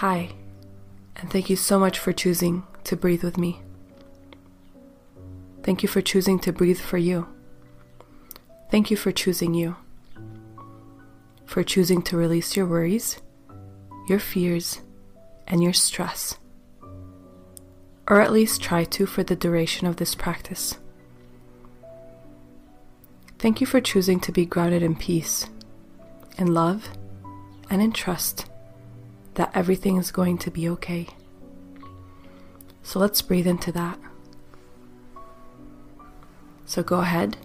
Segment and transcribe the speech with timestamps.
[0.00, 0.30] Hi,
[1.16, 3.60] and thank you so much for choosing to breathe with me.
[5.62, 7.28] Thank you for choosing to breathe for you.
[8.70, 9.76] Thank you for choosing you.
[11.44, 13.20] For choosing to release your worries,
[14.08, 14.80] your fears,
[15.46, 16.38] and your stress.
[18.08, 20.78] Or at least try to for the duration of this practice.
[23.38, 25.50] Thank you for choosing to be grounded in peace,
[26.38, 26.88] in love,
[27.68, 28.49] and in trust
[29.34, 31.06] that everything is going to be okay.
[32.82, 33.98] So let's breathe into that.
[36.64, 37.36] So go ahead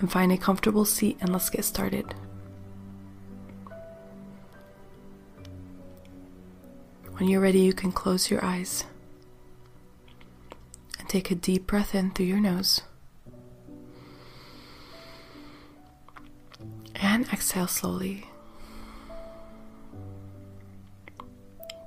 [0.00, 2.14] and find a comfortable seat and let's get started.
[7.16, 8.84] When you're ready, you can close your eyes
[11.00, 12.82] and take a deep breath in through your nose.
[16.94, 18.27] And exhale slowly.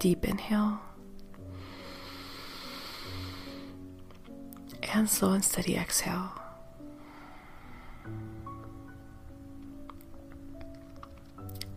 [0.00, 0.80] Deep inhale.
[4.94, 6.32] And slow and steady exhale.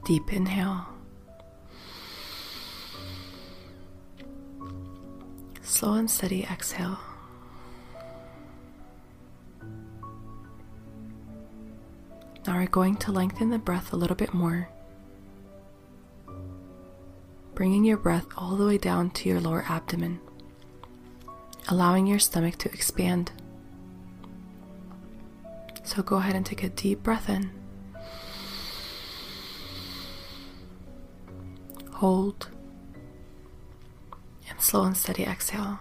[0.06, 0.88] Deep inhale.
[5.62, 6.98] Slow and steady exhale.
[12.48, 14.70] Now we're going to lengthen the breath a little bit more
[17.56, 20.20] bringing your breath all the way down to your lower abdomen,
[21.70, 23.32] allowing your stomach to expand.
[25.84, 27.52] So go ahead and take a deep breath in.
[31.92, 32.50] Hold.
[34.50, 35.80] And slow and steady exhale.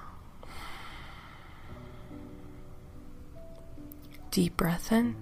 [4.30, 5.16] Deep breath in.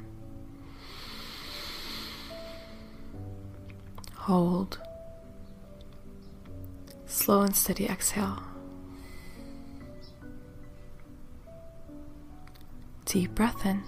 [4.16, 4.78] Hold
[7.30, 8.42] Slow and steady exhale.
[13.04, 13.84] Deep breath in.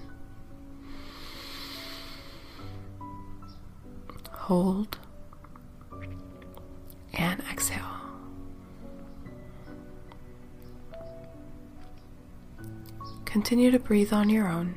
[4.31, 4.97] Hold
[7.15, 7.83] and exhale.
[13.25, 14.77] Continue to breathe on your own,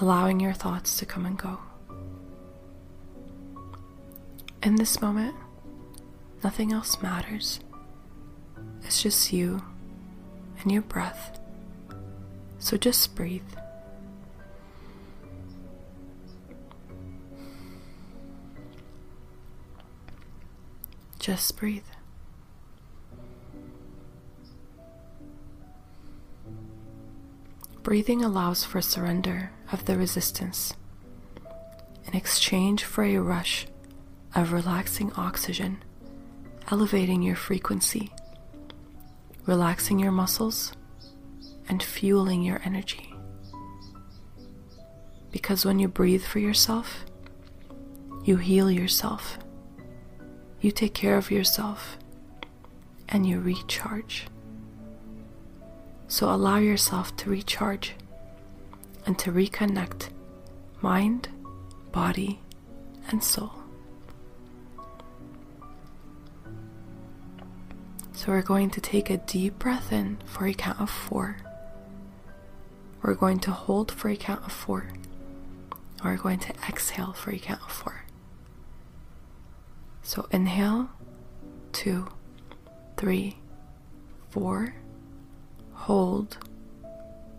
[0.00, 1.58] allowing your thoughts to come and go.
[4.62, 5.34] In this moment,
[6.46, 7.58] Nothing else matters.
[8.84, 9.64] It's just you
[10.60, 11.40] and your breath.
[12.60, 13.42] So just breathe.
[21.18, 21.82] Just breathe.
[27.82, 30.74] Breathing allows for surrender of the resistance
[32.04, 33.66] in exchange for a rush
[34.32, 35.82] of relaxing oxygen
[36.68, 38.10] elevating your frequency,
[39.46, 40.72] relaxing your muscles,
[41.68, 43.14] and fueling your energy.
[45.30, 47.04] Because when you breathe for yourself,
[48.24, 49.38] you heal yourself,
[50.60, 51.98] you take care of yourself,
[53.08, 54.26] and you recharge.
[56.08, 57.94] So allow yourself to recharge
[59.04, 60.10] and to reconnect
[60.80, 61.28] mind,
[61.92, 62.40] body,
[63.08, 63.55] and soul.
[68.16, 71.36] So we're going to take a deep breath in for a count of four.
[73.02, 74.88] We're going to hold for a count of four.
[76.02, 78.04] We're going to exhale for a count of four.
[80.02, 80.88] So inhale,
[81.72, 82.08] two,
[82.96, 83.36] three,
[84.30, 84.74] four.
[85.74, 86.38] Hold,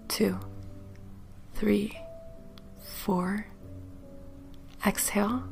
[0.07, 0.37] two,
[1.55, 1.99] three,
[2.83, 3.47] four.
[4.85, 5.43] Exhale,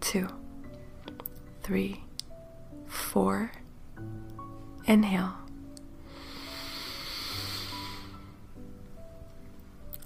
[0.00, 0.28] two,
[1.64, 2.04] three,
[2.86, 3.50] four
[4.86, 5.32] Inhale.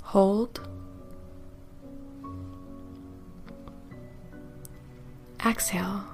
[0.03, 0.61] Hold.
[5.45, 6.05] Exhale.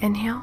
[0.00, 0.42] Inhale.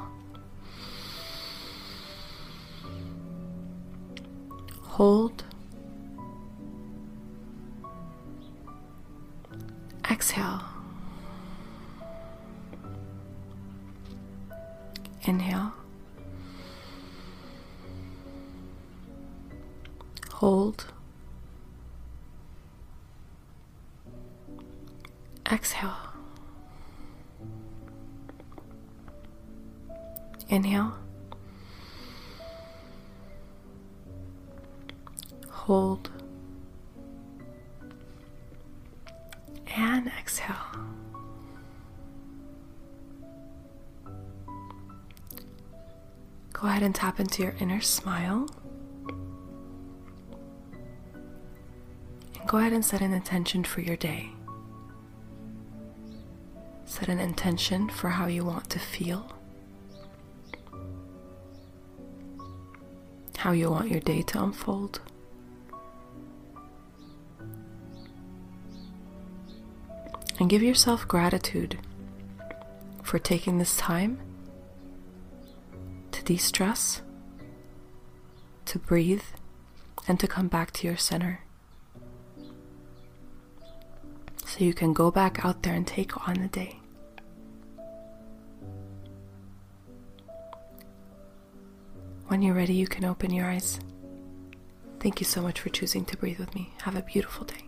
[4.84, 5.43] Hold.
[15.26, 15.72] Inhale.
[20.34, 20.88] Hold.
[25.50, 25.96] Exhale.
[30.50, 30.94] Inhale.
[35.50, 36.10] Hold.
[39.76, 40.56] And exhale.
[46.68, 48.48] Ahead and tap into your inner smile.
[52.40, 54.30] And go ahead and set an intention for your day.
[56.86, 59.36] Set an intention for how you want to feel,
[63.38, 65.02] how you want your day to unfold.
[70.40, 71.78] And give yourself gratitude
[73.02, 74.20] for taking this time
[76.26, 77.02] de stress,
[78.66, 79.24] to breathe,
[80.08, 81.42] and to come back to your center.
[84.46, 86.80] So you can go back out there and take on the day.
[92.28, 93.80] When you're ready, you can open your eyes.
[95.00, 96.74] Thank you so much for choosing to breathe with me.
[96.84, 97.63] Have a beautiful day.